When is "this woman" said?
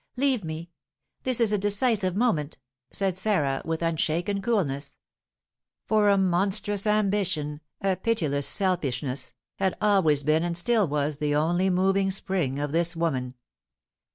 12.71-13.35